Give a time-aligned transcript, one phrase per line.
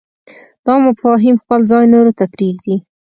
[0.65, 2.75] دا مفاهیم خپل ځای نورو ته پرېږدي.